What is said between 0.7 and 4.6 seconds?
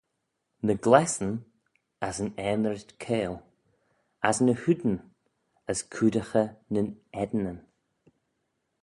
glessyn, as yn aanrit-keyl, as ny